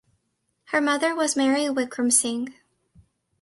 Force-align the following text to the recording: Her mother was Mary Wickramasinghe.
Her 0.69 0.81
mother 0.81 1.13
was 1.13 1.35
Mary 1.35 1.65
Wickramasinghe. 1.65 2.55